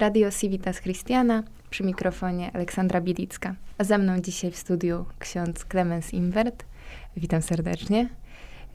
Radio 0.00 0.30
Civitas 0.30 0.80
Christiana, 0.80 1.42
przy 1.70 1.84
mikrofonie 1.84 2.50
Aleksandra 2.52 3.00
Bielicka. 3.00 3.54
A 3.78 3.84
ze 3.84 3.98
mną 3.98 4.20
dzisiaj 4.20 4.50
w 4.50 4.56
studiu 4.56 5.04
ksiądz 5.18 5.64
Clemens 5.64 6.12
Invert. 6.12 6.64
Witam 7.16 7.42
serdecznie. 7.42 8.08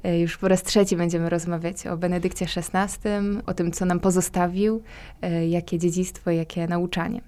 E, 0.03 0.19
już 0.19 0.37
po 0.37 0.47
raz 0.47 0.63
trzeci 0.63 0.95
będziemy 0.95 1.29
rozmawiać 1.29 1.87
o 1.87 1.97
Benedykcie 1.97 2.45
XVI, 2.45 3.09
o 3.45 3.53
tym, 3.53 3.71
co 3.71 3.85
nam 3.85 3.99
pozostawił, 3.99 4.83
e, 5.21 5.47
jakie 5.47 5.79
dziedzictwo, 5.79 6.31
jakie 6.31 6.67
nauczanie. 6.67 7.21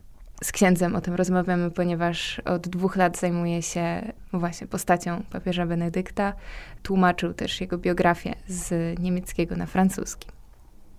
Z 0.44 0.52
księdzem 0.52 0.96
o 0.96 1.02
tym 1.02 1.14
rozmawiamy, 1.14 1.72
ponieważ 1.72 2.40
od 2.40 2.68
dwóch 2.68 2.96
lat 2.96 3.18
zajmuje 3.18 3.62
się 3.62 4.12
no 4.34 4.40
właśnie 4.40 4.68
postacią 4.68 5.24
papieża 5.32 5.66
Benedykta. 5.66 6.34
Tłumaczył 6.84 7.34
też 7.34 7.62
jego 7.62 7.78
biografię 7.78 8.36
z 8.48 9.00
niemieckiego 9.00 9.56
na 9.56 9.66
francuski. 9.66 10.37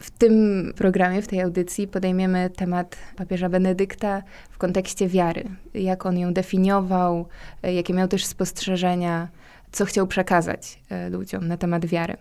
W 0.00 0.10
tym 0.10 0.72
programie, 0.76 1.22
w 1.22 1.28
tej 1.28 1.40
audycji 1.40 1.88
podejmiemy 1.88 2.50
temat 2.50 2.96
papieża 3.16 3.48
Benedykta 3.48 4.22
w 4.50 4.58
kontekście 4.58 5.08
wiary. 5.08 5.44
Jak 5.74 6.06
on 6.06 6.18
ją 6.18 6.32
definiował, 6.32 7.26
jakie 7.62 7.94
miał 7.94 8.08
też 8.08 8.26
spostrzeżenia, 8.26 9.28
co 9.72 9.84
chciał 9.84 10.06
przekazać 10.06 10.80
e, 10.90 11.10
ludziom 11.10 11.48
na 11.48 11.56
temat 11.56 11.86
wiary. 11.86 12.16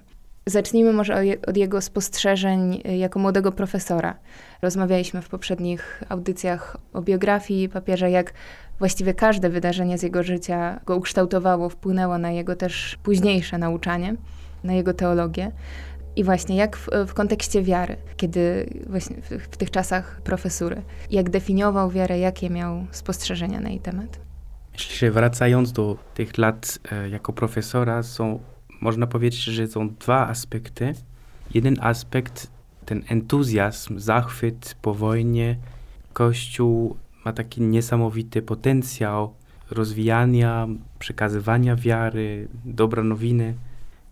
Zacznijmy 0.45 0.93
może 0.93 1.37
od 1.47 1.57
jego 1.57 1.81
spostrzeżeń 1.81 2.81
e, 2.85 2.97
jako 2.97 3.19
młodego 3.19 3.51
profesora. 3.51 4.15
Rozmawialiśmy 4.61 5.21
w 5.21 5.29
poprzednich 5.29 6.03
audycjach 6.09 6.77
o 6.93 7.01
biografii 7.01 7.69
papieża, 7.69 8.07
jak 8.07 8.33
właściwie 8.79 9.13
każde 9.13 9.49
wydarzenie 9.49 9.97
z 9.97 10.03
jego 10.03 10.23
życia 10.23 10.79
go 10.85 10.95
ukształtowało, 10.95 11.69
wpłynęło 11.69 12.17
na 12.17 12.31
jego 12.31 12.55
też 12.55 12.97
późniejsze 13.03 13.57
nauczanie, 13.57 14.15
na 14.63 14.73
jego 14.73 14.93
teologię. 14.93 15.51
I 16.17 16.23
właśnie 16.23 16.55
jak 16.55 16.77
w, 16.77 16.89
w 17.07 17.13
kontekście 17.13 17.63
wiary, 17.63 17.95
kiedy 18.17 18.69
właśnie 18.89 19.15
w, 19.21 19.29
w, 19.29 19.57
tych 19.57 19.71
czasach 19.71 20.21
profesury, 20.21 20.81
jak 21.11 21.29
definiował 21.29 21.91
wiarę, 21.91 22.19
jakie 22.19 22.49
miał 22.49 22.87
spostrzeżenia 22.91 23.59
na 23.59 23.69
jej 23.69 23.79
temat? 23.79 24.19
Myślę, 24.73 24.95
że 24.95 25.11
wracając 25.11 25.71
do 25.71 25.97
tych 26.13 26.37
lat 26.37 26.79
e, 26.91 27.09
jako 27.09 27.33
profesora, 27.33 28.03
są, 28.03 28.39
można 28.81 29.07
powiedzieć, 29.07 29.43
że 29.43 29.67
są 29.67 29.89
dwa 29.89 30.27
aspekty. 30.27 30.93
Jeden 31.53 31.77
aspekt, 31.81 32.47
ten 32.85 33.03
entuzjazm, 33.09 33.99
zachwyt 33.99 34.75
po 34.81 34.93
wojnie. 34.93 35.57
Kościół 36.13 36.97
ma 37.25 37.33
taki 37.33 37.61
niesamowity 37.61 38.41
potencjał 38.41 39.33
rozwijania, 39.71 40.67
przekazywania 40.99 41.75
wiary, 41.75 42.47
dobra 42.65 43.03
nowiny 43.03 43.53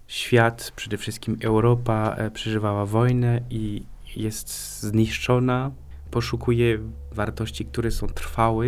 świat, 0.08 0.72
przede 0.76 0.98
wszystkim 0.98 1.38
Europa, 1.42 2.16
e, 2.18 2.32
przeżywała 2.32 2.86
wojnę 2.86 3.42
i 3.50 3.84
jest 4.16 4.80
zniszczona, 4.80 5.72
poszukuje 6.12 6.80
wartości, 7.12 7.66
które 7.66 7.92
są 7.92 8.08
trwałe 8.08 8.68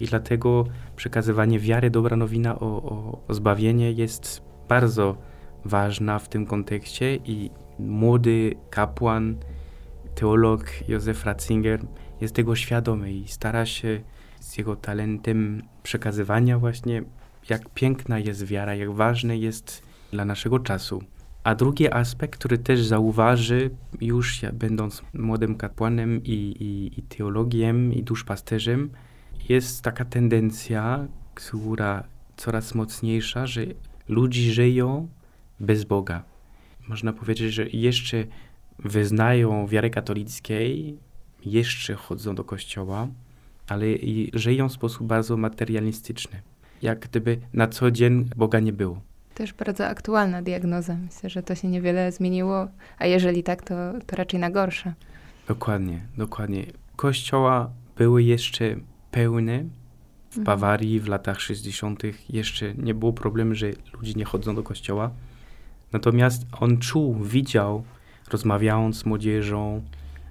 i 0.00 0.06
dlatego 0.06 0.64
przekazywanie 0.96 1.58
wiary, 1.58 1.90
dobra 1.90 2.16
nowina 2.16 2.58
o, 2.58 2.82
o, 2.82 3.22
o 3.28 3.34
zbawienie 3.34 3.92
jest 3.92 4.42
bardzo 4.68 5.16
ważna 5.64 6.18
w 6.18 6.28
tym 6.28 6.46
kontekście 6.46 7.16
i 7.16 7.50
młody 7.78 8.54
kapłan, 8.70 9.36
teolog 10.14 10.64
Józef 10.88 11.24
Ratzinger 11.24 11.80
jest 12.20 12.34
tego 12.34 12.56
świadomy 12.56 13.12
i 13.12 13.28
stara 13.28 13.66
się 13.66 14.00
z 14.40 14.58
jego 14.58 14.76
talentem 14.76 15.62
przekazywania 15.82 16.58
właśnie, 16.58 17.02
jak 17.48 17.68
piękna 17.68 18.18
jest 18.18 18.44
wiara, 18.44 18.74
jak 18.74 18.92
ważne 18.92 19.38
jest 19.38 19.82
dla 20.12 20.24
naszego 20.24 20.58
czasu. 20.58 21.02
A 21.44 21.54
drugi 21.54 21.92
aspekt, 21.92 22.38
który 22.38 22.58
też 22.58 22.84
zauważy, 22.84 23.70
już 24.00 24.40
będąc 24.52 25.02
młodym 25.14 25.54
kapłanem 25.54 26.24
i, 26.24 26.30
i, 26.60 27.00
i 27.00 27.02
teologiem, 27.02 27.92
i 27.92 28.02
duszpasterzem, 28.02 28.90
jest 29.48 29.82
taka 29.82 30.04
tendencja, 30.04 31.06
która 31.34 32.04
coraz 32.36 32.74
mocniejsza, 32.74 33.46
że 33.46 33.66
ludzie 34.08 34.52
żyją 34.52 35.08
bez 35.60 35.84
Boga. 35.84 36.22
Można 36.88 37.12
powiedzieć, 37.12 37.54
że 37.54 37.68
jeszcze 37.68 38.24
wyznają 38.78 39.66
wiarę 39.66 39.90
katolickiej, 39.90 40.98
jeszcze 41.44 41.94
chodzą 41.94 42.34
do 42.34 42.44
kościoła, 42.44 43.08
ale 43.68 43.86
żyją 44.32 44.68
w 44.68 44.72
sposób 44.72 45.06
bardzo 45.06 45.36
materialistyczny. 45.36 46.42
Jak 46.82 46.98
gdyby 46.98 47.38
na 47.52 47.66
co 47.66 47.90
dzień 47.90 48.30
Boga 48.36 48.60
nie 48.60 48.72
było. 48.72 49.11
Też 49.42 49.52
bardzo 49.52 49.86
aktualna 49.86 50.42
diagnoza. 50.42 50.96
Myślę, 50.96 51.30
że 51.30 51.42
to 51.42 51.54
się 51.54 51.68
niewiele 51.68 52.12
zmieniło, 52.12 52.68
a 52.98 53.06
jeżeli 53.06 53.42
tak, 53.42 53.62
to, 53.62 53.74
to 54.06 54.16
raczej 54.16 54.40
na 54.40 54.50
gorsze. 54.50 54.94
Dokładnie, 55.48 56.00
dokładnie. 56.16 56.66
Kościoła 56.96 57.70
były 57.96 58.22
jeszcze 58.22 58.76
pełne. 59.10 59.64
W 60.30 60.38
mhm. 60.38 60.44
Bawarii 60.44 61.00
w 61.00 61.08
latach 61.08 61.40
60. 61.40 62.02
jeszcze 62.28 62.74
nie 62.74 62.94
było 62.94 63.12
problemu, 63.12 63.54
że 63.54 63.70
ludzie 63.92 64.12
nie 64.14 64.24
chodzą 64.24 64.54
do 64.54 64.62
kościoła. 64.62 65.10
Natomiast 65.92 66.46
on 66.60 66.78
czuł, 66.78 67.14
widział, 67.14 67.84
rozmawiając 68.30 68.96
z 68.96 69.06
młodzieżą, 69.06 69.82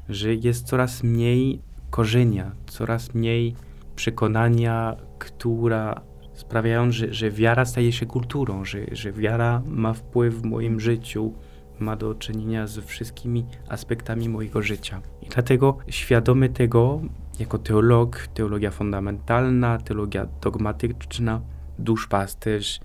że 0.10 0.36
jest 0.36 0.68
coraz 0.68 1.04
mniej 1.04 1.62
korzenia, 1.90 2.52
coraz 2.68 3.14
mniej 3.14 3.56
przekonania, 3.96 4.96
która 5.20 6.02
sprawiają, 6.52 6.92
że, 6.92 7.14
że 7.14 7.32
wiara 7.32 7.66
staje 7.66 7.92
się 7.92 8.06
kulturą, 8.06 8.66
że, 8.66 8.80
że 8.92 9.12
wiara 9.12 9.62
ma 9.66 9.94
wpływ 9.94 10.36
w 10.36 10.44
moim 10.44 10.80
życiu, 10.80 11.34
ma 11.80 11.96
do 11.96 12.16
czynienia 12.16 12.68
z 12.68 12.86
wszystkimi 12.86 13.46
aspektami 13.68 14.30
mojego 14.30 14.62
życia. 14.62 15.02
I 15.22 15.26
dlatego 15.26 15.78
świadomy 15.88 16.50
tego, 16.50 17.02
jako 17.40 17.58
teolog, 17.58 18.28
teologia 18.34 18.72
fundamentalna, 18.72 19.78
teologia 19.78 20.28
dogmatyczna, 20.42 21.42
duszpasterz, 21.80 22.80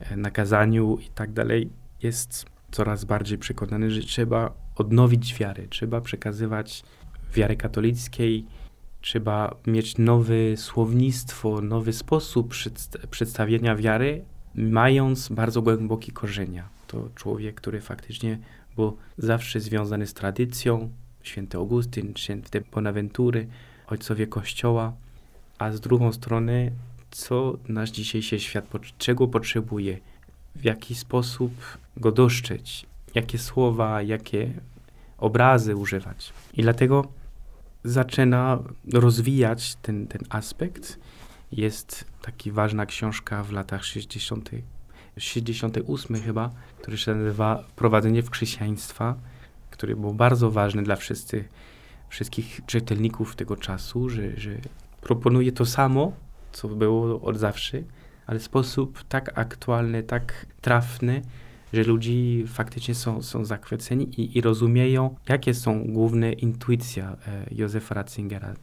e, 0.00 0.16
nakazaniu 0.16 0.98
i 0.98 1.08
tak 1.14 1.32
dalej, 1.32 1.70
jest 2.02 2.46
coraz 2.70 3.04
bardziej 3.04 3.38
przekonany, 3.38 3.90
że 3.90 4.00
trzeba 4.00 4.52
odnowić 4.76 5.34
wiarę, 5.34 5.68
trzeba 5.68 6.00
przekazywać 6.00 6.82
wiarę 7.34 7.56
katolickiej, 7.56 8.46
Trzeba 9.00 9.56
mieć 9.66 9.98
nowe 9.98 10.56
słownictwo, 10.56 11.60
nowy 11.60 11.92
sposób 11.92 12.54
przedstawienia 13.10 13.76
wiary, 13.76 14.24
mając 14.54 15.28
bardzo 15.28 15.62
głębokie 15.62 16.12
korzenia. 16.12 16.68
To 16.86 17.08
człowiek, 17.14 17.54
który 17.54 17.80
faktycznie 17.80 18.38
był 18.76 18.96
zawsze 19.18 19.60
związany 19.60 20.06
z 20.06 20.14
tradycją, 20.14 20.90
święty 21.22 21.56
Augustyn, 21.56 22.12
święty 22.16 22.62
Bonaventury, 22.72 23.46
ojcowie 23.86 24.26
Kościoła, 24.26 24.92
a 25.58 25.72
z 25.72 25.80
drugą 25.80 26.12
strony, 26.12 26.72
co 27.10 27.58
nasz 27.68 27.90
dzisiejszy 27.90 28.40
świat, 28.40 28.64
czego 28.98 29.28
potrzebuje, 29.28 29.98
w 30.54 30.64
jaki 30.64 30.94
sposób 30.94 31.52
go 31.96 32.12
dostrzec, 32.12 32.82
jakie 33.14 33.38
słowa, 33.38 34.02
jakie 34.02 34.52
obrazy 35.18 35.76
używać. 35.76 36.32
I 36.54 36.62
dlatego 36.62 37.19
zaczyna 37.84 38.58
rozwijać 38.92 39.76
ten, 39.82 40.06
ten 40.06 40.22
aspekt. 40.28 40.98
Jest 41.52 42.04
taka 42.22 42.50
ważna 42.52 42.86
książka 42.86 43.44
w 43.44 43.52
latach 43.52 43.84
60., 43.84 44.50
68 45.18 46.22
chyba, 46.22 46.50
który 46.82 46.98
się 46.98 47.14
nazywa 47.14 47.64
Prowadzenie 47.76 48.22
w 48.22 48.30
chrześcijaństwa, 48.30 49.14
który 49.70 49.96
był 49.96 50.14
bardzo 50.14 50.50
ważny 50.50 50.82
dla 50.82 50.96
wszyscy, 50.96 51.44
wszystkich 52.08 52.60
czytelników 52.66 53.36
tego 53.36 53.56
czasu, 53.56 54.08
że, 54.08 54.36
że 54.36 54.50
proponuje 55.00 55.52
to 55.52 55.66
samo, 55.66 56.12
co 56.52 56.68
było 56.68 57.20
od 57.20 57.38
zawsze, 57.38 57.82
ale 58.26 58.38
w 58.38 58.42
sposób 58.42 59.04
tak 59.08 59.38
aktualny, 59.38 60.02
tak 60.02 60.46
trafny, 60.60 61.22
że 61.72 61.82
ludzie 61.82 62.46
faktycznie 62.46 62.94
są, 62.94 63.22
są 63.22 63.44
zachwyceni 63.44 64.20
i, 64.20 64.38
i 64.38 64.40
rozumieją, 64.40 65.16
jakie 65.28 65.54
są 65.54 65.84
główne 65.84 66.32
intuicje 66.32 67.04
e, 67.04 67.16
Józefa 67.50 67.94
Ratzingera, 67.94 68.54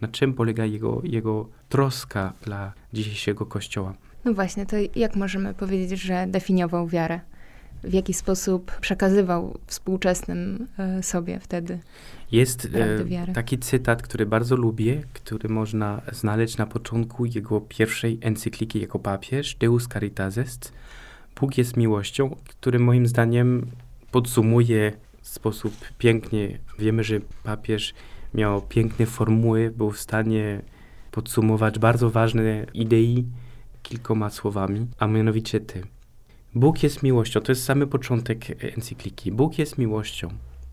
na 0.00 0.08
czym 0.08 0.34
polega 0.34 0.64
jego, 0.64 1.00
jego 1.04 1.48
troska 1.68 2.32
dla 2.42 2.72
dzisiejszego 2.92 3.46
Kościoła. 3.46 3.94
No 4.24 4.34
właśnie, 4.34 4.66
to 4.66 4.76
jak 4.96 5.16
możemy 5.16 5.54
powiedzieć, 5.54 6.00
że 6.00 6.26
definiował 6.28 6.88
wiarę? 6.88 7.20
W 7.84 7.92
jaki 7.92 8.14
sposób 8.14 8.72
przekazywał 8.80 9.58
współczesnym 9.66 10.68
e, 10.78 11.02
sobie 11.02 11.40
wtedy 11.40 11.78
Jest 12.32 12.68
e, 13.26 13.32
taki 13.32 13.58
cytat, 13.58 14.02
który 14.02 14.26
bardzo 14.26 14.56
lubię, 14.56 15.02
który 15.12 15.48
można 15.48 16.02
znaleźć 16.12 16.56
na 16.56 16.66
początku 16.66 17.26
jego 17.26 17.60
pierwszej 17.60 18.18
encykliki 18.22 18.80
jako 18.80 18.98
papież, 18.98 19.54
Deus 19.54 19.88
Caritas 19.88 20.38
Est, 20.38 20.72
Bóg 21.40 21.58
jest 21.58 21.76
miłością, 21.76 22.36
który 22.48 22.78
moim 22.78 23.06
zdaniem 23.06 23.66
podsumuje 24.10 24.92
w 25.22 25.28
sposób 25.28 25.74
pięknie. 25.98 26.58
Wiemy, 26.78 27.04
że 27.04 27.20
papież 27.44 27.94
miał 28.34 28.62
piękne 28.62 29.06
formuły, 29.06 29.70
był 29.70 29.90
w 29.90 29.98
stanie 29.98 30.62
podsumować 31.10 31.78
bardzo 31.78 32.10
ważne 32.10 32.66
idei 32.74 33.26
kilkoma 33.82 34.30
słowami, 34.30 34.86
a 34.98 35.06
mianowicie 35.06 35.60
ty. 35.60 35.82
Bóg 36.54 36.82
jest 36.82 37.02
miłością, 37.02 37.40
to 37.40 37.52
jest 37.52 37.64
samy 37.64 37.86
początek 37.86 38.64
encykliki. 38.76 39.32
Bóg 39.32 39.58
jest 39.58 39.78
miłością. 39.78 40.28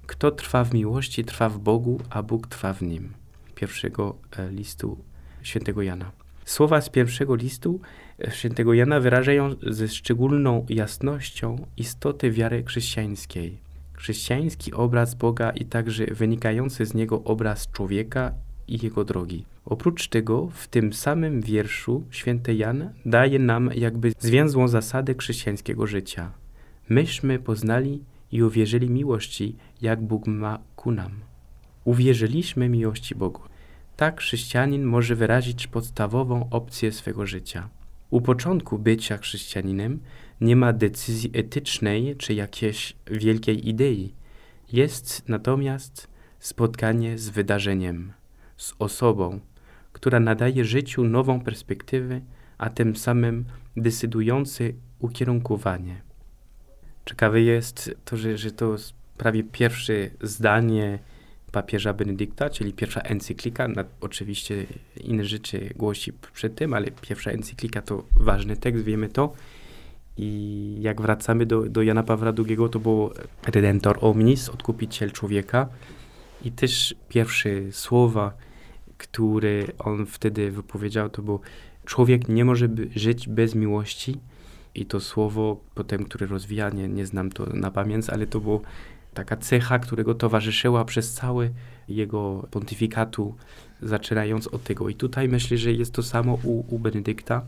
Kto 0.06 0.32
trwa 0.32 0.64
w 0.64 0.74
miłości, 0.74 1.26
trwa 1.26 1.50
w 1.50 1.60
Bogu, 1.60 2.02
a 2.10 2.24
Bóg 2.24 2.48
trwa 2.48 2.74
w 2.74 2.82
nim. 2.82 3.14
pierwszego 3.56 4.16
e, 4.38 4.52
listu 4.52 4.98
świętego 5.44 5.82
Jana. 5.82 6.21
Słowa 6.52 6.82
z 6.82 6.90
pierwszego 6.90 7.36
listu 7.36 7.80
e, 8.20 8.32
świętego 8.32 8.74
Jana 8.74 9.00
wyrażają 9.00 9.56
ze 9.68 9.88
szczególną 9.88 10.66
jasnością 10.70 11.68
istotę 11.78 12.32
wiary 12.32 12.64
chrześcijańskiej. 12.64 13.58
Chrześcijański 13.94 14.74
obraz 14.74 15.16
Boga 15.16 15.50
i 15.52 15.66
także 15.66 16.06
wynikający 16.06 16.86
z 16.86 16.94
niego 16.94 17.24
obraz 17.24 17.72
człowieka 17.72 18.32
i 18.68 18.80
jego 18.84 19.04
drogi. 19.04 19.46
Oprócz 19.66 20.08
tego, 20.08 20.48
w 20.54 20.68
tym 20.68 20.94
samym 20.94 21.42
wierszu 21.42 22.04
święty 22.10 22.54
Jan 22.54 22.94
daje 23.06 23.40
nam 23.40 23.70
jakby 23.76 24.12
zwięzłą 24.20 24.68
zasadę 24.68 25.14
chrześcijańskiego 25.14 25.88
życia. 25.88 26.32
Myśmy 26.90 27.40
poznali 27.40 28.04
i 28.32 28.44
uwierzyli 28.44 28.90
miłości, 28.90 29.56
jak 29.82 30.02
Bóg 30.02 30.28
ma 30.28 30.60
ku 30.76 30.92
nam. 30.92 31.12
Uwierzyliśmy 31.86 32.70
miłości 32.70 33.16
Bogu. 33.16 33.51
Tak 34.02 34.20
chrześcijanin 34.20 34.84
może 34.84 35.16
wyrazić 35.16 35.68
podstawową 35.68 36.50
opcję 36.50 36.92
swego 36.92 37.26
życia. 37.26 37.70
U 38.10 38.22
początku 38.22 38.80
bycia 38.80 39.18
chrześcijaninem 39.18 40.00
nie 40.42 40.56
ma 40.56 40.74
decyzji 40.74 41.32
etycznej 41.34 42.16
czy 42.16 42.34
jakiejś 42.34 42.96
wielkiej 43.08 43.70
idei. 43.70 44.14
Jest 44.72 45.30
natomiast 45.30 46.08
spotkanie 46.40 47.18
z 47.18 47.30
wydarzeniem, 47.30 48.14
z 48.58 48.74
osobą, 48.80 49.40
która 49.94 50.20
nadaje 50.20 50.66
życiu 50.66 51.04
nową 51.04 51.42
perspektywę, 51.42 52.22
a 52.58 52.70
tym 52.70 52.96
samym 52.96 53.46
decydujące 53.78 54.64
ukierunkowanie. 55.00 56.02
Ciekawe 57.06 57.42
jest 57.42 57.96
to, 58.06 58.18
że, 58.18 58.38
że 58.38 58.52
to 58.52 58.76
prawie 59.18 59.44
pierwsze 59.44 59.94
zdanie 60.22 61.00
papieża 61.52 61.94
Benedykta, 61.94 62.50
czyli 62.50 62.74
pierwsza 62.74 63.02
encyklika. 63.02 63.68
Na, 63.68 63.84
oczywiście 64.02 64.66
inne 65.04 65.26
rzeczy 65.26 65.70
głosi 65.76 66.14
przed 66.34 66.56
tym, 66.56 66.74
ale 66.74 66.92
pierwsza 66.92 67.32
encyklika 67.32 67.82
to 67.82 68.04
ważny 68.16 68.58
tekst, 68.58 68.84
wiemy 68.84 69.10
to. 69.10 69.34
I 70.18 70.78
jak 70.80 71.02
wracamy 71.02 71.46
do, 71.46 71.62
do 71.62 71.84
Jana 71.84 72.04
Pawła 72.04 72.34
II, 72.38 72.58
to 72.72 72.80
było 72.80 73.14
Redentor 73.48 73.98
Omnis, 74.02 74.50
odkupiciel 74.50 75.12
człowieka. 75.12 75.68
I 76.46 76.52
też 76.52 76.96
pierwsze 77.10 77.50
słowa, 77.72 78.34
które 78.98 79.64
on 79.80 80.06
wtedy 80.06 80.52
wypowiedział, 80.52 81.10
to 81.10 81.22
było 81.22 81.40
człowiek 81.86 82.30
nie 82.30 82.46
może 82.46 82.70
żyć 82.96 83.28
bez 83.28 83.56
miłości. 83.56 84.18
I 84.76 84.86
to 84.86 85.00
słowo 85.00 85.62
potem, 85.76 86.04
które 86.04 86.28
rozwija, 86.28 86.70
nie, 86.70 86.88
nie 86.88 87.06
znam 87.06 87.32
to 87.32 87.46
na 87.46 87.72
pamięć, 87.72 88.10
ale 88.10 88.28
to 88.28 88.40
było 88.40 88.62
taka 89.14 89.38
cecha, 89.38 89.80
którego 89.80 90.16
towarzyszyła 90.16 90.86
przez 90.86 91.14
cały 91.14 91.52
jego 91.88 92.48
pontyfikatu, 92.52 93.36
zaczynając 93.82 94.48
od 94.48 94.64
tego. 94.64 94.90
I 94.90 94.96
tutaj 94.96 95.30
myślę, 95.30 95.58
że 95.58 95.72
jest 95.72 95.94
to 95.94 96.04
samo 96.04 96.40
u, 96.44 96.76
u 96.76 96.80
Benedykta. 96.80 97.42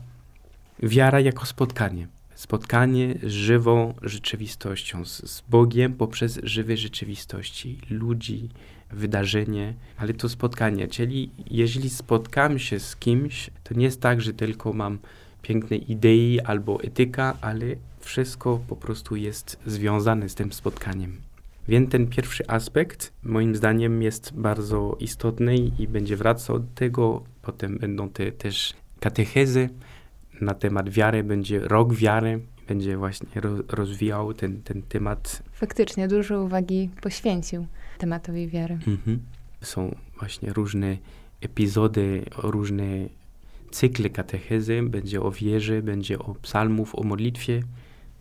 Wiara 0.82 1.20
jako 1.20 1.46
spotkanie. 1.46 2.08
Spotkanie 2.34 3.14
z 3.22 3.30
żywą 3.30 3.94
rzeczywistością, 4.02 5.04
z, 5.04 5.30
z 5.30 5.42
Bogiem 5.48 5.94
poprzez 5.94 6.40
żywe 6.42 6.76
rzeczywistości, 6.76 7.78
ludzi, 7.90 8.48
wydarzenie, 8.90 9.74
ale 9.96 10.14
to 10.14 10.28
spotkanie. 10.28 10.88
Czyli 10.88 11.30
jeżeli 11.50 11.90
spotkam 11.90 12.58
się 12.58 12.80
z 12.80 12.96
kimś, 12.96 13.50
to 13.64 13.74
nie 13.74 13.84
jest 13.84 14.00
tak, 14.00 14.20
że 14.20 14.32
tylko 14.32 14.72
mam 14.72 14.98
piękne 15.42 15.76
idei 15.76 16.40
albo 16.40 16.82
etyka, 16.82 17.36
ale 17.40 17.66
wszystko 18.00 18.60
po 18.68 18.76
prostu 18.76 19.16
jest 19.16 19.58
związane 19.66 20.28
z 20.28 20.34
tym 20.34 20.52
spotkaniem. 20.52 21.16
Więc 21.68 21.90
ten 21.90 22.06
pierwszy 22.06 22.46
aspekt 22.48 23.12
moim 23.22 23.56
zdaniem 23.56 24.02
jest 24.02 24.32
bardzo 24.34 24.96
istotny 25.00 25.56
i 25.56 25.88
będzie 25.88 26.16
wracał 26.16 26.58
do 26.58 26.66
tego. 26.74 27.22
Potem 27.42 27.78
będą 27.78 28.08
te 28.08 28.32
też 28.32 28.74
katechezy 29.00 29.68
na 30.40 30.54
temat 30.54 30.88
wiary, 30.88 31.24
będzie 31.24 31.60
rok 31.60 31.94
wiary, 31.94 32.40
będzie 32.68 32.96
właśnie 32.96 33.28
rozwijał 33.68 34.34
ten, 34.34 34.62
ten 34.62 34.82
temat. 34.82 35.42
Faktycznie 35.52 36.08
dużo 36.08 36.42
uwagi 36.42 36.90
poświęcił 37.02 37.66
tematowi 37.98 38.48
wiary. 38.48 38.74
Mhm. 38.74 39.20
Są 39.60 39.94
właśnie 40.18 40.52
różne 40.52 40.96
epizody, 41.40 42.24
różne 42.36 42.84
cykle 43.70 44.10
katechezy. 44.10 44.82
Będzie 44.82 45.22
o 45.22 45.30
wierze, 45.30 45.82
będzie 45.82 46.18
o 46.18 46.34
psalmów, 46.34 46.94
o 46.94 47.02
modlitwie. 47.02 47.62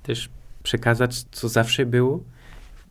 Też 0.03 0.29
przekazać, 0.63 1.23
co 1.31 1.49
zawsze 1.49 1.85
było, 1.85 2.23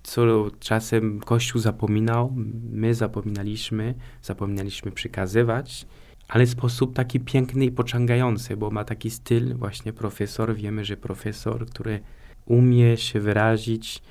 co 0.03 0.51
czasem 0.61 1.21
Kościół 1.21 1.61
zapominał, 1.61 2.33
my 2.71 2.95
zapominaliśmy, 2.95 3.95
zapominaliśmy 4.23 4.93
przekazywać, 4.93 5.87
ale 6.29 6.47
w 6.47 6.51
sposób 6.51 6.95
taki 6.95 7.21
piękny 7.21 7.65
i 7.65 7.71
pociągający, 7.71 8.57
bo 8.57 8.71
ma 8.71 8.85
taki 8.85 9.11
styl 9.11 9.55
właśnie 9.57 9.93
profesor. 9.93 10.55
Wiemy, 10.55 10.85
że 10.85 10.97
profesor, 10.97 11.67
który 11.67 12.01
umie 12.47 12.97
się 12.97 13.21
wyrazić, 13.21 14.03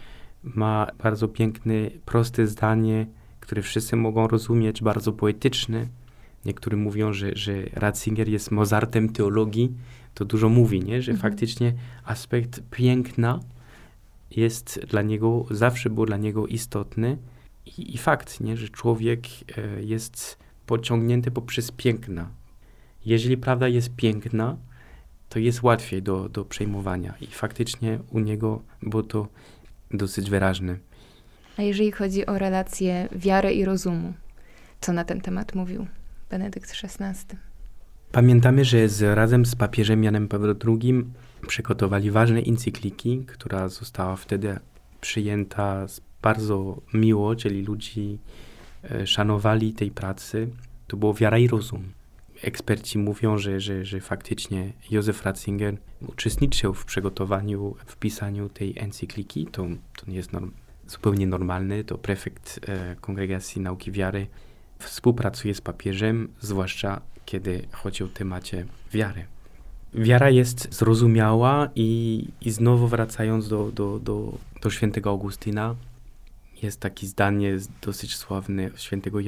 ma 0.43 0.87
bardzo 1.03 1.27
piękne, 1.27 1.73
proste 2.05 2.47
zdanie, 2.47 3.07
które 3.39 3.61
wszyscy 3.61 3.95
mogą 3.95 4.27
rozumieć, 4.27 4.81
bardzo 4.81 5.13
poetyczne. 5.13 5.87
Niektórzy 6.45 6.77
mówią, 6.77 7.13
że, 7.13 7.31
że 7.35 7.63
Ratzinger 7.73 8.29
jest 8.29 8.51
Mozartem 8.51 9.09
teologii. 9.09 9.71
To 10.13 10.25
dużo 10.25 10.49
mówi, 10.49 10.79
nie? 10.79 11.01
że 11.01 11.11
mhm. 11.11 11.31
faktycznie 11.31 11.73
aspekt 12.05 12.61
piękna 12.71 13.39
jest 14.31 14.79
dla 14.79 15.01
niego, 15.01 15.45
zawsze 15.51 15.89
był 15.89 16.05
dla 16.05 16.17
niego 16.17 16.47
istotny. 16.47 17.17
I, 17.65 17.95
i 17.95 17.97
fakt, 17.97 18.39
nie? 18.39 18.57
że 18.57 18.69
człowiek 18.69 19.19
e, 19.57 19.83
jest 19.83 20.37
pociągnięty 20.65 21.31
poprzez 21.31 21.71
piękna. 21.71 22.29
Jeżeli 23.05 23.37
prawda 23.37 23.67
jest 23.67 23.95
piękna, 23.95 24.57
to 25.29 25.39
jest 25.39 25.63
łatwiej 25.63 26.03
do, 26.03 26.29
do 26.29 26.45
przejmowania. 26.45 27.13
I 27.21 27.27
faktycznie 27.27 27.99
u 28.11 28.19
niego 28.19 28.61
było 28.81 29.03
to 29.03 29.27
dosyć 29.91 30.29
wyraźne. 30.29 30.77
A 31.57 31.61
jeżeli 31.61 31.91
chodzi 31.91 32.25
o 32.25 32.37
relację 32.37 33.07
wiary 33.11 33.53
i 33.53 33.65
rozumu, 33.65 34.13
co 34.81 34.93
na 34.93 35.03
ten 35.03 35.21
temat 35.21 35.55
mówił 35.55 35.87
Benedykt 36.29 36.71
XVI? 36.83 37.37
Pamiętamy, 38.11 38.65
że 38.65 38.89
z, 38.89 39.15
razem 39.15 39.45
z 39.45 39.55
papieżem 39.55 40.03
Janem 40.03 40.27
Pawłem 40.27 40.55
II 40.67 41.05
przygotowali 41.47 42.11
ważne 42.11 42.39
encykliki, 42.39 43.23
która 43.27 43.67
została 43.67 44.15
wtedy 44.15 44.59
przyjęta 45.01 45.85
bardzo 46.21 46.81
miło, 46.93 47.35
czyli 47.35 47.63
ludzi 47.63 48.17
e, 48.83 49.07
szanowali 49.07 49.73
tej 49.73 49.91
pracy. 49.91 50.47
To 50.87 50.97
było 50.97 51.13
wiara 51.13 51.37
i 51.37 51.47
rozum. 51.47 51.83
Eksperci 52.41 52.97
mówią, 52.97 53.37
że, 53.37 53.59
że, 53.59 53.85
że 53.85 54.01
faktycznie 54.01 54.73
Józef 54.89 55.25
Ratzinger 55.25 55.77
uczestniczył 56.07 56.73
w 56.73 56.85
przygotowaniu, 56.85 57.75
w 57.85 57.95
pisaniu 57.95 58.49
tej 58.49 58.79
encykliki. 58.79 59.45
To, 59.45 59.67
to 59.97 60.11
nie 60.11 60.15
jest 60.15 60.33
norm, 60.33 60.51
zupełnie 60.87 61.27
normalne. 61.27 61.83
To 61.83 61.97
prefekt 61.97 62.59
e, 62.67 62.95
Kongregacji 62.95 63.61
Nauki 63.61 63.91
Wiary 63.91 64.27
współpracuje 64.79 65.55
z 65.55 65.61
papieżem, 65.61 66.27
zwłaszcza 66.39 67.01
kiedy 67.31 67.67
chodzi 67.71 68.03
o 68.03 68.07
temacie 68.07 68.65
wiary 68.93 69.25
wiara 69.93 70.29
jest 70.29 70.73
zrozumiała 70.73 71.69
i, 71.75 72.27
i 72.41 72.51
znowu 72.51 72.87
wracając 72.87 73.47
do, 73.47 73.71
do, 73.71 73.99
do, 73.99 74.37
do 74.61 74.69
świętego 74.69 75.09
Augustyna, 75.09 75.75
jest 76.63 76.79
takie 76.79 77.07
zdanie 77.07 77.57
dosyć 77.81 78.15
sławne 78.15 78.69
świętego 78.75 79.19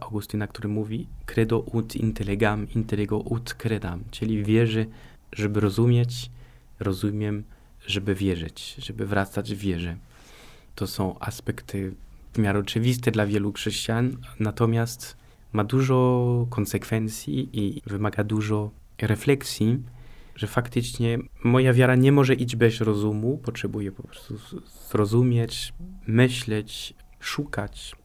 Augustyna, 0.00 0.46
który 0.46 0.68
mówi 0.68 1.06
credo 1.26 1.58
ut 1.60 1.96
intellegam, 1.96 2.66
intellego 2.74 3.18
ut 3.18 3.54
credam, 3.54 4.04
czyli 4.10 4.44
wierzy, 4.44 4.86
żeby 5.32 5.60
rozumieć, 5.60 6.30
rozumiem, 6.80 7.44
żeby 7.86 8.14
wierzyć, 8.14 8.76
żeby 8.78 9.06
wracać 9.06 9.54
w 9.54 9.58
wierze. 9.58 9.96
To 10.74 10.86
są 10.86 11.18
aspekty 11.18 11.94
w 12.32 12.38
miarę 12.38 12.58
oczywiste 12.58 13.10
dla 13.10 13.26
wielu 13.26 13.52
chrześcijan, 13.52 14.16
natomiast 14.40 15.16
ma 15.54 15.64
dużo 15.64 16.46
konsekwencji 16.50 17.48
i 17.52 17.82
wymaga 17.86 18.24
dużo 18.24 18.70
refleksji, 19.02 19.82
że 20.36 20.46
faktycznie 20.46 21.18
moja 21.44 21.72
wiara 21.72 21.96
nie 21.96 22.12
może 22.12 22.34
iść 22.34 22.56
bez 22.56 22.80
rozumu, 22.80 23.38
potrzebuję 23.38 23.92
po 23.92 24.02
prostu 24.02 24.34
zrozumieć, 24.90 25.72
myśleć, 26.06 26.94
szukać. 27.20 27.96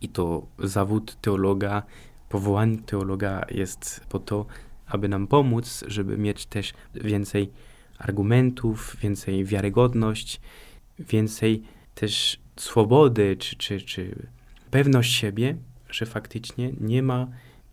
I 0.00 0.08
to 0.08 0.46
zawód 0.58 1.16
teologa, 1.20 1.82
powołanie 2.28 2.78
teologa 2.78 3.46
jest 3.50 4.00
po 4.08 4.18
to, 4.18 4.46
aby 4.86 5.08
nam 5.08 5.26
pomóc, 5.26 5.84
żeby 5.86 6.18
mieć 6.18 6.46
też 6.46 6.74
więcej 6.94 7.50
argumentów, 7.98 8.96
więcej 9.02 9.44
wiarygodność, 9.44 10.40
więcej 10.98 11.62
też 11.94 12.40
swobody, 12.56 13.36
czy, 13.36 13.56
czy, 13.56 13.80
czy 13.80 14.26
pewność 14.70 15.12
siebie, 15.14 15.56
że 15.90 16.06
faktycznie 16.06 16.72
nie 16.80 17.02
ma 17.02 17.26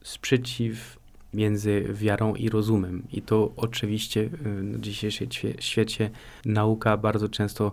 sprzeciw 0.03 0.99
między 1.33 1.85
wiarą 1.93 2.35
i 2.35 2.49
rozumem. 2.49 3.03
I 3.11 3.21
to 3.21 3.53
oczywiście 3.55 4.29
w 4.31 4.81
dzisiejszym 4.81 5.27
świecie 5.59 6.09
nauka 6.45 6.97
bardzo 6.97 7.29
często 7.29 7.71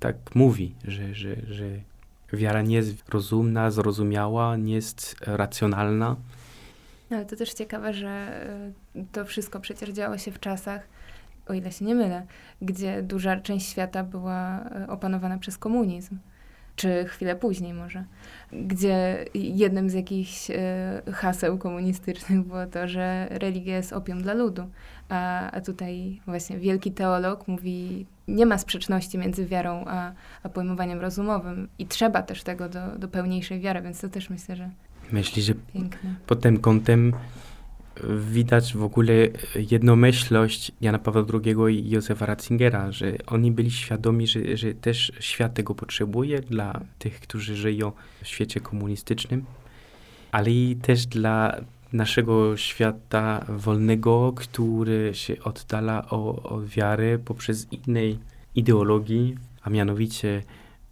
tak 0.00 0.16
mówi, 0.34 0.74
że, 0.84 1.14
że, 1.14 1.36
że 1.50 1.64
wiara 2.32 2.62
nie 2.62 2.76
jest 2.76 3.08
rozumna, 3.08 3.70
zrozumiała, 3.70 4.56
nie 4.56 4.74
jest 4.74 5.16
racjonalna. 5.20 6.16
No, 7.10 7.16
ale 7.16 7.26
to 7.26 7.36
też 7.36 7.52
ciekawe, 7.52 7.94
że 7.94 8.44
y, 8.96 9.04
to 9.12 9.24
wszystko 9.24 9.60
przecież 9.60 9.90
działo 9.90 10.18
się 10.18 10.32
w 10.32 10.40
czasach, 10.40 10.88
o 11.46 11.54
ile 11.54 11.72
się 11.72 11.84
nie 11.84 11.94
mylę, 11.94 12.26
gdzie 12.62 13.02
duża 13.02 13.40
część 13.40 13.70
świata 13.70 14.04
była 14.04 14.64
y, 14.84 14.90
opanowana 14.90 15.38
przez 15.38 15.58
komunizm 15.58 16.18
czy 16.80 17.04
chwilę 17.08 17.36
później 17.36 17.74
może, 17.74 18.04
gdzie 18.52 19.24
jednym 19.34 19.90
z 19.90 19.94
jakichś 19.94 20.50
y, 20.50 21.12
haseł 21.12 21.58
komunistycznych 21.58 22.42
było 22.42 22.66
to, 22.66 22.88
że 22.88 23.26
religia 23.30 23.76
jest 23.76 23.92
opium 23.92 24.22
dla 24.22 24.34
ludu. 24.34 24.70
A, 25.08 25.50
a 25.50 25.60
tutaj 25.60 26.20
właśnie 26.26 26.58
wielki 26.58 26.92
teolog 26.92 27.48
mówi, 27.48 28.06
nie 28.28 28.46
ma 28.46 28.58
sprzeczności 28.58 29.18
między 29.18 29.46
wiarą 29.46 29.84
a, 29.86 30.12
a 30.42 30.48
pojmowaniem 30.48 31.00
rozumowym 31.00 31.68
i 31.78 31.86
trzeba 31.86 32.22
też 32.22 32.42
tego 32.42 32.68
do, 32.68 32.98
do 32.98 33.08
pełniejszej 33.08 33.60
wiary, 33.60 33.82
więc 33.82 34.00
to 34.00 34.08
też 34.08 34.30
myślę, 34.30 34.56
że 34.56 34.70
Myślę, 35.12 35.42
że 35.42 35.54
piękne. 35.54 36.14
pod 36.26 36.40
tym 36.40 36.58
kątem 36.58 37.12
widać 38.18 38.74
w 38.74 38.82
ogóle 38.82 39.12
jednomyślność 39.70 40.72
Jana 40.80 40.98
Pawła 40.98 41.24
II 41.44 41.56
i 41.78 41.90
Józefa 41.90 42.26
Ratzingera, 42.26 42.92
że 42.92 43.12
oni 43.26 43.52
byli 43.52 43.70
świadomi, 43.70 44.26
że, 44.26 44.56
że 44.56 44.74
też 44.74 45.12
świat 45.20 45.54
tego 45.54 45.74
potrzebuje 45.74 46.40
dla 46.40 46.80
tych, 46.98 47.20
którzy 47.20 47.56
żyją 47.56 47.92
w 48.22 48.26
świecie 48.26 48.60
komunistycznym, 48.60 49.44
ale 50.32 50.50
i 50.50 50.76
też 50.76 51.06
dla 51.06 51.60
naszego 51.92 52.56
świata 52.56 53.46
wolnego, 53.48 54.32
który 54.36 55.10
się 55.14 55.34
oddala 55.44 56.08
od 56.08 56.66
wiary 56.66 57.18
poprzez 57.24 57.66
innej 57.72 58.18
ideologii, 58.54 59.36
a 59.62 59.70
mianowicie 59.70 60.42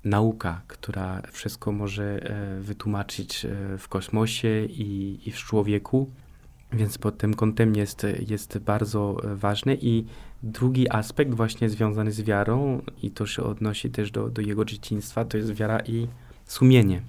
nauka, 0.05 0.61
która 0.67 1.23
wszystko 1.33 1.73
może 1.73 2.05
e, 2.05 2.61
wytłumaczyć 2.61 3.45
e, 3.45 3.79
w 3.79 3.89
kosmosie 3.89 4.65
i, 4.65 5.21
i 5.27 5.33
w 5.33 5.37
człowieku. 5.37 6.11
Więc 6.73 6.99
pod 6.99 7.19
tym 7.19 7.35
kątem 7.35 7.77
jest, 7.77 8.07
jest 8.29 8.59
bardzo 8.59 9.17
ważny. 9.35 9.79
I 9.81 10.05
drugi 10.43 10.91
aspekt, 10.91 11.35
właśnie 11.35 11.69
związany 11.69 12.13
z 12.13 12.23
wiarą, 12.23 12.83
i 13.03 13.11
to 13.11 13.27
się 13.27 13.43
odnosi 13.43 13.91
też 13.91 14.11
do, 14.11 14.31
do 14.31 14.43
jego 14.43 14.65
dzieciństwa, 14.65 15.25
to 15.25 15.37
jest 15.37 15.53
wiara 15.53 15.81
i 15.81 16.09
sumienie. 16.45 17.03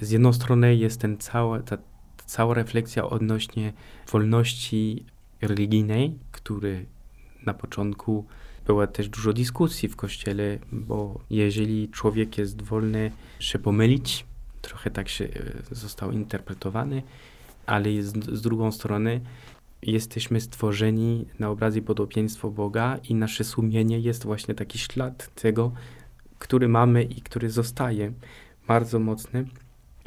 Z 0.00 0.10
jednej 0.10 0.34
strony 0.34 0.76
jest 0.76 1.00
ten 1.00 1.18
cała, 1.18 1.60
ta 1.60 1.78
cała 2.26 2.54
refleksja 2.54 3.04
odnośnie 3.04 3.72
wolności 4.12 5.04
religijnej, 5.40 6.14
który 6.32 6.86
na 7.46 7.54
początku 7.54 8.24
była 8.66 8.86
też 8.86 9.08
dużo 9.08 9.32
dyskusji 9.32 9.88
w 9.88 9.96
kościele, 9.96 10.58
bo 10.72 11.20
jeżeli 11.30 11.88
człowiek 11.88 12.38
jest 12.38 12.62
wolny 12.62 13.12
się 13.40 13.58
pomylić, 13.58 14.26
trochę 14.62 14.90
tak 14.90 15.08
się 15.08 15.24
e, 15.24 15.74
został 15.74 16.12
interpretowany, 16.12 17.02
ale 17.70 18.02
z, 18.02 18.12
z 18.32 18.42
drugą 18.42 18.72
strony 18.72 19.20
jesteśmy 19.82 20.40
stworzeni 20.40 21.26
na 21.38 21.50
obraz 21.50 21.76
i 21.76 21.82
podobieństwo 21.82 22.50
Boga 22.50 22.98
i 23.08 23.14
nasze 23.14 23.44
sumienie 23.44 24.00
jest 24.00 24.24
właśnie 24.24 24.54
taki 24.54 24.78
ślad 24.78 25.34
tego, 25.34 25.72
który 26.38 26.68
mamy 26.68 27.02
i 27.02 27.20
który 27.20 27.50
zostaje 27.50 28.12
bardzo 28.66 28.98
mocny. 28.98 29.46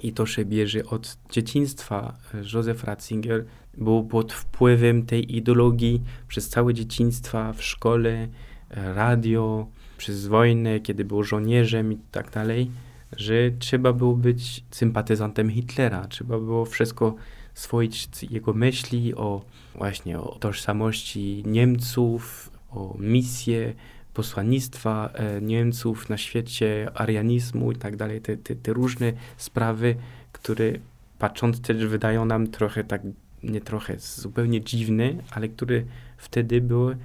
I 0.03 0.13
to 0.13 0.25
się 0.25 0.46
bierze 0.46 0.86
od 0.86 1.17
dzieciństwa. 1.32 2.17
Józef 2.53 2.84
Ratzinger 2.84 3.46
był 3.77 4.03
pod 4.03 4.34
wpływem 4.34 5.05
tej 5.05 5.38
ideologii 5.38 6.01
przez 6.27 6.50
całe 6.50 6.74
dzieciństwa 6.74 7.53
w 7.53 7.63
szkole, 7.63 8.27
radio, 8.70 9.67
przez 9.98 10.27
wojnę, 10.27 10.79
kiedy 10.79 11.05
był 11.05 11.24
żołnierzem 11.24 11.93
i 11.93 11.98
tak 12.12 12.32
dalej, 12.32 12.72
że 13.17 13.51
trzeba 13.60 13.93
było 13.93 14.15
być 14.15 14.63
sympatyzantem 14.72 15.50
Hitlera. 15.50 16.08
Trzeba 16.08 16.39
było 16.39 16.65
wszystko 16.65 17.15
swoić 17.53 18.10
jego 18.31 18.53
myśli 18.53 19.15
o 19.15 19.41
właśnie 19.75 20.19
o 20.19 20.36
tożsamości 20.39 21.43
Niemców, 21.45 22.50
o 22.72 22.95
misję 23.00 23.74
posłannictwa 24.13 25.10
e, 25.13 25.41
Niemców 25.41 26.10
na 26.10 26.17
świecie, 26.17 26.91
arianizmu 26.95 27.72
i 27.72 27.75
tak 27.75 27.95
dalej, 27.95 28.22
te, 28.22 28.38
te, 28.38 28.55
te 28.55 28.74
różne 28.74 29.13
sprawy, 29.38 29.95
które 30.31 30.74
patrząc 31.19 31.62
też 31.62 31.86
wydają 31.86 32.25
nam 32.25 32.48
trochę 32.48 32.83
tak, 32.83 33.01
nie 33.43 33.62
trochę, 33.62 34.00
zupełnie 34.00 34.62
dziwne, 34.62 35.13
ale 35.31 35.48
które 35.48 35.83
wtedy 36.17 36.62
były 36.62 36.98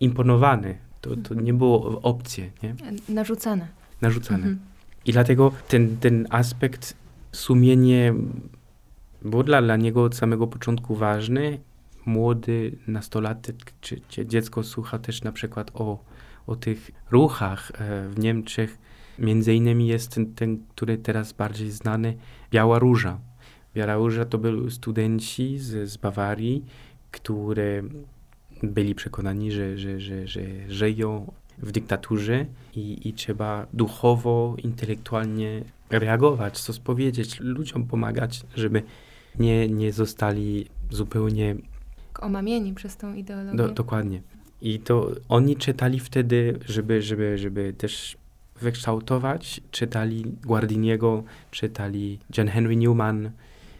imponowane. 0.00 0.74
To, 1.00 1.16
to 1.16 1.34
nie 1.34 1.54
było 1.54 2.00
opcje, 2.02 2.50
nie? 2.62 2.74
Narzucane. 3.08 3.68
Narzucane. 4.00 4.36
Mhm. 4.36 4.58
I 5.06 5.12
dlatego 5.12 5.52
ten, 5.68 5.96
ten 5.96 6.26
aspekt 6.30 6.94
sumienie 7.32 8.14
był 9.22 9.42
dla, 9.42 9.76
niego 9.76 10.04
od 10.04 10.16
samego 10.16 10.46
początku 10.46 10.94
ważny. 10.94 11.58
Młody 12.06 12.76
nastolatek 12.86 13.56
czy, 13.80 14.00
czy 14.08 14.26
dziecko 14.26 14.62
słucha 14.62 14.98
też 14.98 15.22
na 15.22 15.32
przykład 15.32 15.70
o, 15.74 16.04
o 16.46 16.56
tych 16.56 16.90
ruchach 17.10 17.72
e, 17.74 18.08
w 18.08 18.18
Niemczech. 18.18 18.78
Między 19.18 19.54
innymi 19.54 19.86
jest 19.86 20.14
ten, 20.14 20.34
ten, 20.34 20.58
który 20.68 20.98
teraz 20.98 21.32
bardziej 21.32 21.70
znany, 21.70 22.16
Biała 22.50 22.78
Róża. 22.78 23.18
Biała 23.74 23.94
Róża 23.94 24.24
to 24.24 24.38
byli 24.38 24.70
studenci 24.70 25.58
z, 25.58 25.90
z 25.90 25.96
Bawarii, 25.96 26.64
które 27.10 27.82
byli 28.62 28.94
przekonani, 28.94 29.52
że, 29.52 29.78
że, 29.78 30.00
że, 30.00 30.26
że 30.28 30.40
żyją 30.68 31.32
w 31.58 31.72
dyktaturze 31.72 32.46
i, 32.76 33.08
i 33.08 33.12
trzeba 33.12 33.66
duchowo, 33.72 34.56
intelektualnie 34.64 35.62
reagować, 35.90 36.60
co 36.60 36.72
spowiedzieć, 36.72 37.40
ludziom 37.40 37.86
pomagać, 37.86 38.42
żeby 38.54 38.82
nie, 39.38 39.68
nie 39.68 39.92
zostali 39.92 40.66
zupełnie 40.90 41.56
omamieni 42.20 42.74
przez 42.74 42.96
tą 42.96 43.14
ideologię. 43.14 43.56
Do, 43.56 43.68
dokładnie. 43.68 44.22
I 44.62 44.78
to 44.78 45.10
oni 45.28 45.56
czytali 45.56 46.00
wtedy, 46.00 46.58
żeby, 46.66 47.02
żeby, 47.02 47.38
żeby 47.38 47.72
też 47.72 48.16
wykształtować, 48.60 49.60
czytali 49.70 50.24
Guardiniego, 50.46 51.22
czytali 51.50 52.18
John 52.36 52.48
Henry 52.48 52.76
Newman. 52.76 53.30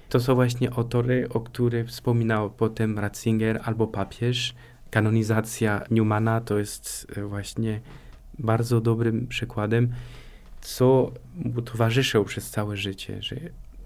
To 0.09 0.21
są 0.21 0.35
właśnie 0.35 0.75
autory, 0.75 1.28
o 1.28 1.40
których 1.40 1.88
wspominał 1.88 2.50
potem 2.50 2.99
Ratzinger 2.99 3.61
albo 3.64 3.87
papież. 3.87 4.54
Kanonizacja 4.90 5.85
Newmana 5.90 6.40
to 6.40 6.59
jest 6.59 7.07
e, 7.16 7.25
właśnie 7.25 7.80
bardzo 8.38 8.80
dobrym 8.80 9.26
przykładem, 9.26 9.92
co 10.61 11.12
mu 11.37 11.62
towarzyszył 11.62 12.25
przez 12.25 12.50
całe 12.50 12.76
życie, 12.76 13.23
że 13.23 13.37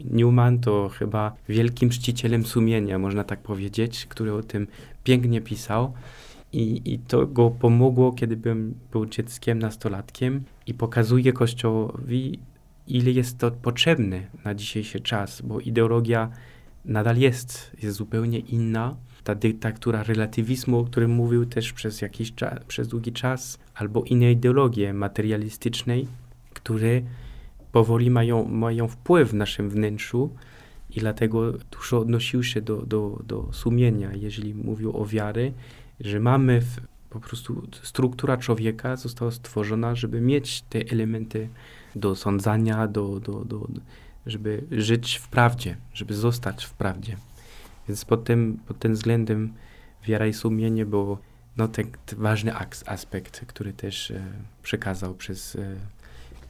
Newman 0.01 0.59
to 0.59 0.89
chyba 0.89 1.35
wielkim 1.49 1.91
czcicielem 1.91 2.47
sumienia, 2.47 2.99
można 2.99 3.25
tak 3.25 3.41
powiedzieć, 3.41 4.07
który 4.07 4.33
o 4.33 4.43
tym 4.43 4.67
pięknie 5.05 5.41
pisał. 5.41 5.93
I, 6.53 6.93
I 6.93 6.99
to 6.99 7.27
go 7.27 7.51
pomogło, 7.51 8.13
kiedy 8.13 8.37
byłem, 8.37 8.75
był 8.93 9.07
dzieckiem, 9.07 9.59
nastolatkiem 9.59 10.43
i 10.67 10.75
pokazuje 10.75 11.33
Kościołowi, 11.33 12.39
ile 12.89 13.11
jest 13.11 13.39
to 13.39 13.51
potrzebne 13.51 14.23
na 14.45 14.55
dzisiejszy 14.55 15.01
czas, 15.01 15.43
bo 15.43 15.61
ideologia 15.61 16.31
nadal 16.85 17.17
jest, 17.17 17.77
jest 17.83 17.97
zupełnie 17.97 18.39
inna. 18.39 18.97
Ta 19.25 19.35
dyktatura 19.35 20.03
relatywizmu, 20.03 20.79
o 20.79 20.85
którym 20.85 21.11
mówił 21.11 21.47
też 21.47 21.73
przez 21.73 22.03
jakiś 22.03 22.35
czas, 22.35 22.65
przez 22.69 22.89
długi 22.89 23.13
czas, 23.13 23.59
albo 23.75 24.03
inne 24.03 24.33
ideologie 24.33 24.95
materialistycznej, 24.95 26.09
które 26.55 27.03
powoli 27.75 28.11
mają, 28.11 28.45
mają 28.45 28.89
wpływ 28.89 29.31
w 29.31 29.35
naszym 29.35 29.71
wnętrzu 29.71 30.31
i 30.91 31.01
dlatego 31.01 31.53
dużo 31.53 31.99
odnosił 31.99 32.43
się 32.43 32.61
do, 32.61 32.77
do, 32.77 33.23
do 33.27 33.49
sumienia, 33.53 34.11
jeżeli 34.13 34.55
mówił 34.55 34.97
o 34.97 35.07
wiary, 35.07 35.53
że 36.01 36.21
mamy 36.21 36.61
w, 36.61 36.81
po 37.11 37.21
prostu 37.21 37.67
struktura 37.83 38.37
człowieka 38.37 38.97
została 38.97 39.31
stworzona, 39.31 39.95
żeby 39.95 40.21
mieć 40.21 40.63
te 40.63 40.79
elementy 40.79 41.49
do 41.97 42.15
sądzania, 42.15 42.89
do, 42.89 43.21
do, 43.21 43.45
do, 43.45 43.69
żeby 44.27 44.65
żyć 44.71 45.17
w 45.17 45.29
prawdzie, 45.29 45.77
żeby 45.95 46.15
zostać 46.15 46.65
w 46.65 46.73
prawdzie. 46.73 47.17
Więc 47.89 48.05
pod 48.05 48.25
tym, 48.25 48.59
pod 48.67 48.79
tym 48.79 48.93
względem 48.93 49.53
wiara 50.07 50.27
i 50.27 50.33
sumienie 50.33 50.87
było 50.87 51.19
no, 51.57 51.69
ten, 51.69 51.87
ważny 52.17 52.53
aspekt, 52.87 53.45
który 53.47 53.73
też 53.73 54.11
e, 54.11 54.25
przekazał 54.63 55.15
przez 55.15 55.57
e, 55.57 55.77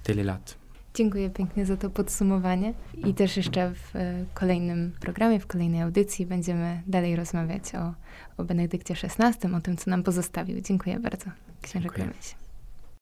tyle 0.03 0.25
lat. 0.25 0.64
Dziękuję 0.95 1.31
pięknie 1.31 1.67
za 1.67 1.77
to 1.77 1.91
podsumowanie. 1.91 2.75
I 3.07 3.15
też 3.15 3.37
jeszcze 3.37 3.75
w 3.75 3.97
e, 3.97 4.25
kolejnym 4.35 4.93
programie, 5.01 5.41
w 5.41 5.47
kolejnej 5.47 5.83
audycji 5.83 6.27
będziemy 6.27 6.83
dalej 6.87 7.17
rozmawiać 7.17 7.75
o, 7.75 7.95
o 8.37 8.45
Benedykcie 8.45 8.95
XVI, 8.95 9.55
o 9.55 9.61
tym, 9.61 9.77
co 9.77 9.91
nam 9.91 10.03
pozostawił. 10.03 10.61
Dziękuję 10.61 11.01
bardzo, 11.01 11.27
księże 11.63 11.89
Klemensie. 11.89 12.44